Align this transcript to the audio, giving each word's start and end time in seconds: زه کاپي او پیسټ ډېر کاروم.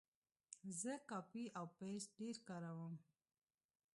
زه 0.81 0.93
کاپي 1.09 1.45
او 1.57 1.65
پیسټ 1.77 2.09
ډېر 2.19 2.35
کاروم. 2.47 2.93